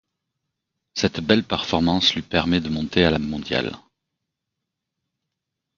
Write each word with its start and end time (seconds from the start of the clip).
Cette 0.95 1.19
belle 1.21 1.43
performance 1.43 2.15
lui 2.15 2.23
permet 2.23 2.59
de 2.59 2.69
monter 2.69 3.05
à 3.05 3.11
la 3.11 3.19
mondiale. 3.19 3.73